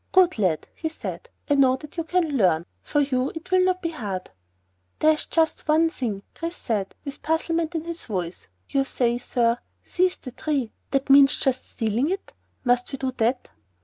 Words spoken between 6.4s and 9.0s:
said, with puzzlement in his voice. "You